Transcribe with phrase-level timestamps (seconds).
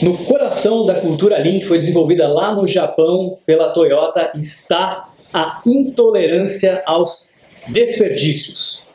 [0.00, 5.60] No coração da cultura Lean, que foi desenvolvida lá no Japão pela Toyota, está a
[5.66, 7.30] intolerância aos
[7.68, 8.86] desperdícios.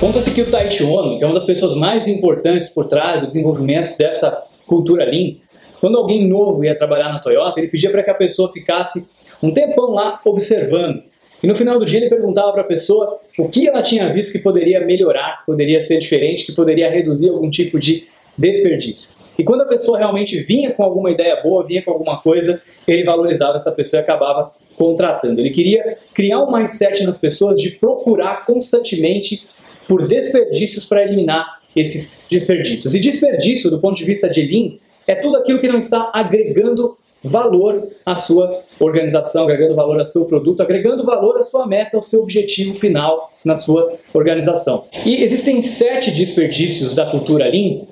[0.00, 3.26] Conta-se que o Taichi Ono, que é uma das pessoas mais importantes por trás do
[3.26, 5.36] desenvolvimento dessa cultura Lean,
[5.78, 9.10] quando alguém novo ia trabalhar na Toyota, ele pedia para que a pessoa ficasse
[9.42, 11.02] um tempão lá observando
[11.44, 14.32] e no final do dia ele perguntava para a pessoa o que ela tinha visto
[14.32, 19.10] que poderia melhorar, que poderia ser diferente, que poderia reduzir algum tipo de desperdício.
[19.38, 23.04] E quando a pessoa realmente vinha com alguma ideia boa, vinha com alguma coisa, ele
[23.04, 25.38] valorizava essa pessoa e acabava contratando.
[25.38, 29.46] Ele queria criar um mindset nas pessoas de procurar constantemente
[29.86, 32.94] por desperdícios para eliminar esses desperdícios.
[32.94, 36.96] E desperdício, do ponto de vista de Lean, é tudo aquilo que não está agregando
[37.24, 42.02] valor à sua organização, agregando valor ao seu produto, agregando valor à sua meta, ao
[42.02, 44.84] seu objetivo final na sua organização.
[45.04, 47.82] E existem sete desperdícios da cultura Lean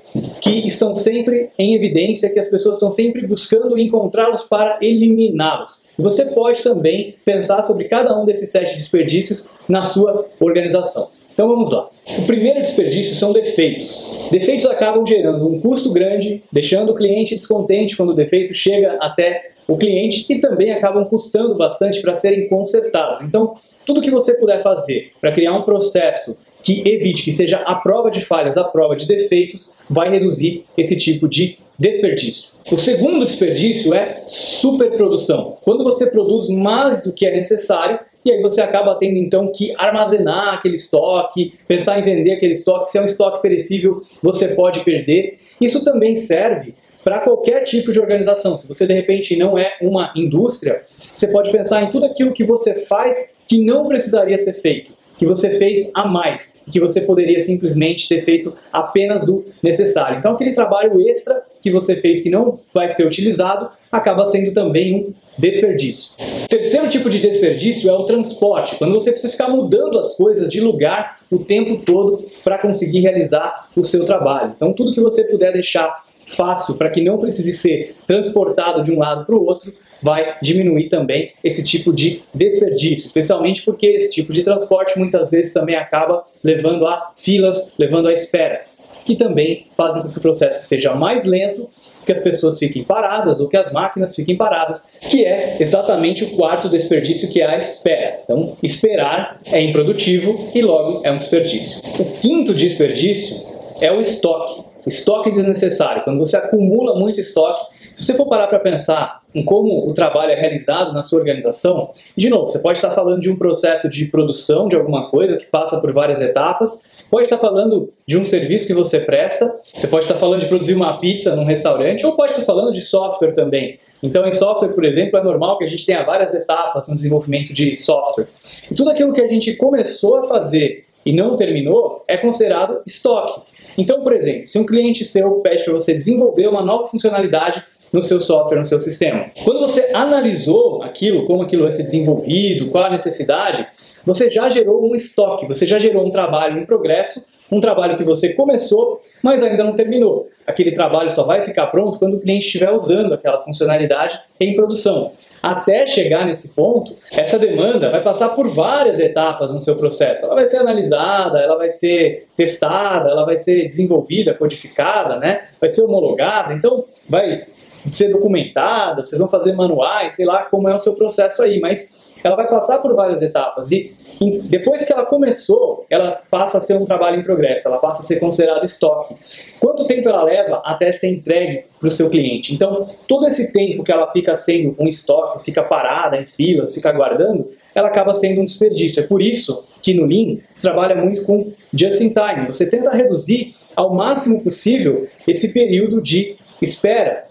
[0.41, 5.85] que estão sempre em evidência, que as pessoas estão sempre buscando encontrá-los para eliminá-los.
[5.97, 11.09] Você pode também pensar sobre cada um desses sete desperdícios na sua organização.
[11.33, 11.89] Então vamos lá.
[12.19, 14.12] O primeiro desperdício são defeitos.
[14.31, 19.51] Defeitos acabam gerando um custo grande, deixando o cliente descontente quando o defeito chega até
[19.67, 23.25] o cliente e também acabam custando bastante para serem consertados.
[23.25, 23.53] Então,
[23.85, 28.09] tudo que você puder fazer para criar um processo que evite que seja a prova
[28.09, 32.53] de falhas, a prova de defeitos, vai reduzir esse tipo de desperdício.
[32.71, 35.57] O segundo desperdício é superprodução.
[35.63, 39.73] Quando você produz mais do que é necessário, e aí você acaba tendo então que
[39.77, 44.79] armazenar aquele estoque, pensar em vender aquele estoque, se é um estoque perecível, você pode
[44.81, 45.39] perder.
[45.59, 48.57] Isso também serve para qualquer tipo de organização.
[48.57, 50.83] Se você de repente não é uma indústria,
[51.15, 55.25] você pode pensar em tudo aquilo que você faz que não precisaria ser feito que
[55.25, 60.17] você fez a mais, que você poderia simplesmente ter feito apenas o necessário.
[60.17, 64.95] Então, aquele trabalho extra que você fez que não vai ser utilizado acaba sendo também
[64.95, 66.13] um desperdício.
[66.43, 70.51] O terceiro tipo de desperdício é o transporte, quando você precisa ficar mudando as coisas
[70.51, 74.53] de lugar o tempo todo para conseguir realizar o seu trabalho.
[74.55, 78.99] Então, tudo que você puder deixar fácil para que não precise ser transportado de um
[78.99, 79.71] lado para o outro,
[80.03, 85.53] vai diminuir também esse tipo de desperdício, especialmente porque esse tipo de transporte muitas vezes
[85.53, 90.67] também acaba levando a filas, levando a esperas, que também fazem com que o processo
[90.67, 91.69] seja mais lento,
[92.05, 96.31] que as pessoas fiquem paradas ou que as máquinas fiquem paradas, que é exatamente o
[96.31, 98.19] quarto desperdício que é a espera.
[98.25, 101.81] Então, esperar é improdutivo e logo é um desperdício.
[101.97, 103.47] O quinto desperdício
[103.79, 104.72] é o estoque.
[104.85, 106.03] Estoque desnecessário.
[106.03, 110.31] Quando você acumula muito estoque, se você for parar para pensar em como o trabalho
[110.31, 114.05] é realizado na sua organização, de novo, você pode estar falando de um processo de
[114.05, 118.65] produção de alguma coisa que passa por várias etapas, pode estar falando de um serviço
[118.65, 122.33] que você presta, você pode estar falando de produzir uma pizza num restaurante, ou pode
[122.33, 123.79] estar falando de software também.
[124.01, 127.53] Então, em software, por exemplo, é normal que a gente tenha várias etapas no desenvolvimento
[127.53, 128.27] de software.
[128.69, 133.52] E tudo aquilo que a gente começou a fazer e não terminou é considerado estoque.
[133.77, 137.63] Então, por exemplo, se um cliente seu pede para você desenvolver uma nova funcionalidade
[137.93, 139.27] no seu software, no seu sistema.
[139.43, 143.67] Quando você analisou aquilo, como aquilo vai ser desenvolvido, qual a necessidade,
[144.03, 148.03] você já gerou um estoque, você já gerou um trabalho em progresso, um trabalho que
[148.03, 150.27] você começou, mas ainda não terminou.
[150.45, 155.07] Aquele trabalho só vai ficar pronto quando o cliente estiver usando aquela funcionalidade em produção.
[155.41, 160.25] Até chegar nesse ponto, essa demanda vai passar por várias etapas no seu processo.
[160.25, 165.47] Ela vai ser analisada, ela vai ser testada, ela vai ser desenvolvida, codificada, né?
[165.61, 166.53] vai ser homologada.
[166.53, 167.43] Então, vai
[167.91, 172.01] ser documentada, vocês vão fazer manuais, sei lá como é o seu processo aí, mas
[172.23, 173.95] ela vai passar por várias etapas e
[174.43, 178.05] depois que ela começou, ela passa a ser um trabalho em progresso, ela passa a
[178.05, 179.15] ser considerada estoque.
[179.59, 182.53] Quanto tempo ela leva até ser entregue para o seu cliente?
[182.53, 186.89] Então, todo esse tempo que ela fica sendo um estoque, fica parada em filas, fica
[186.89, 189.03] aguardando, ela acaba sendo um desperdício.
[189.03, 192.47] É por isso que no Lean se trabalha muito com just in time.
[192.47, 197.25] Você tenta reduzir ao máximo possível esse período de espera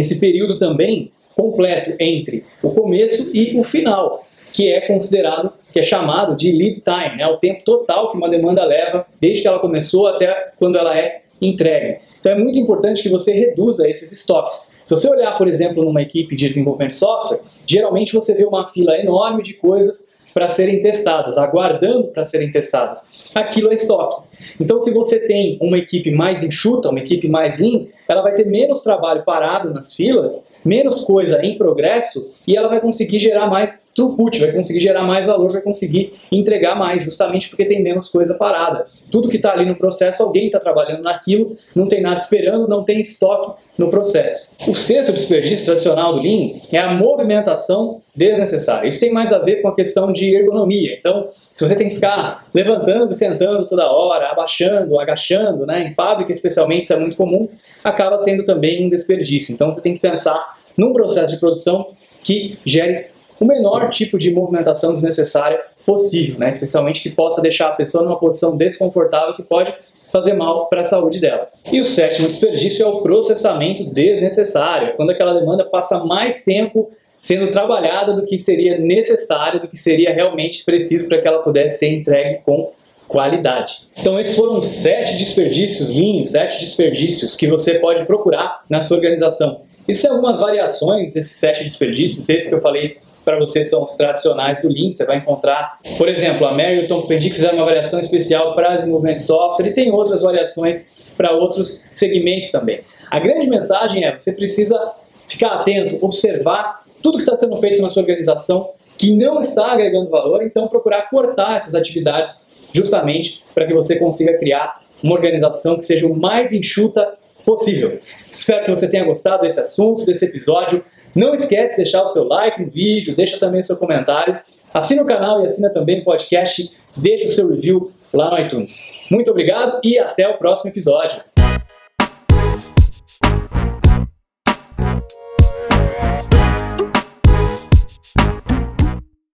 [0.00, 4.25] esse período também completo entre o começo e o final,
[4.56, 7.26] que é considerado, que é chamado de lead time, né?
[7.26, 11.20] o tempo total que uma demanda leva desde que ela começou até quando ela é
[11.42, 11.98] entregue.
[12.18, 14.74] Então é muito importante que você reduza esses estoques.
[14.82, 18.66] Se você olhar, por exemplo, numa equipe de desenvolvimento de software, geralmente você vê uma
[18.70, 23.30] fila enorme de coisas para serem testadas, aguardando para serem testadas.
[23.34, 24.26] Aquilo é estoque.
[24.60, 28.46] Então, se você tem uma equipe mais enxuta, uma equipe mais lean, ela vai ter
[28.46, 33.88] menos trabalho parado nas filas, menos coisa em progresso e ela vai conseguir gerar mais
[33.94, 38.34] throughput, vai conseguir gerar mais valor, vai conseguir entregar mais, justamente porque tem menos coisa
[38.34, 38.86] parada.
[39.10, 42.84] Tudo que está ali no processo, alguém está trabalhando naquilo, não tem nada esperando, não
[42.84, 44.50] tem estoque no processo.
[44.66, 48.88] O sexto desperdício tradicional do Lean é a movimentação desnecessária.
[48.88, 50.96] Isso tem mais a ver com a questão de ergonomia.
[50.98, 55.94] Então, se você tem que ficar levantando e sentando toda hora, abaixando, agachando, né, em
[55.94, 57.48] fábrica especialmente, isso é muito comum,
[57.82, 59.52] acaba sendo também um desperdício.
[59.52, 61.92] Então, você tem que pensar num processo de produção
[62.22, 63.06] que gere
[63.40, 66.50] o menor tipo de movimentação desnecessária possível, né?
[66.50, 69.72] especialmente que possa deixar a pessoa numa posição desconfortável que pode
[70.12, 71.48] fazer mal para a saúde dela.
[71.70, 76.90] E o sétimo desperdício é o processamento desnecessário, quando aquela demanda passa mais tempo
[77.20, 81.78] sendo trabalhada do que seria necessário, do que seria realmente preciso para que ela pudesse
[81.78, 82.72] ser entregue com
[83.08, 83.88] qualidade.
[83.96, 89.62] Então esses foram sete desperdícios linhos, sete desperdícios que você pode procurar na sua organização.
[89.88, 94.62] Existem algumas variações desses sete desperdícios, esses que eu falei para você são os tradicionais
[94.62, 97.98] do Link, você vai encontrar, por exemplo, a Mary e o Tom fizeram uma variação
[97.98, 102.80] especial para desenvolvimento de software e tem outras variações para outros segmentos também.
[103.10, 104.92] A grande mensagem é, você precisa
[105.26, 110.08] ficar atento, observar tudo que está sendo feito na sua organização que não está agregando
[110.08, 115.84] valor, então procurar cortar essas atividades justamente para que você consiga criar uma organização que
[115.84, 117.14] seja o mais enxuta
[117.44, 117.98] possível.
[118.30, 120.84] Espero que você tenha gostado desse assunto, desse episódio.
[121.14, 124.36] Não esquece de deixar o seu like no vídeo, deixa também o seu comentário.
[124.74, 126.76] Assina o canal e assina também o podcast.
[126.96, 128.92] Deixa o seu review lá no iTunes.
[129.10, 131.45] Muito obrigado e até o próximo episódio.